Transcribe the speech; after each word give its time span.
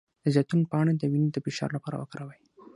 د 0.23 0.25
زیتون 0.35 0.61
پاڼې 0.71 0.93
د 0.97 1.03
وینې 1.11 1.29
د 1.31 1.37
فشار 1.45 1.69
لپاره 1.77 1.95
وکاروئ 1.99 2.39